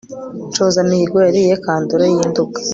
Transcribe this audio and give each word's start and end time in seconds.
nshozamihigo 0.49 1.17
yariye 1.25 1.53
kandore 1.65 2.05
y' 2.13 2.21
i 2.25 2.27
nduga 2.29 2.59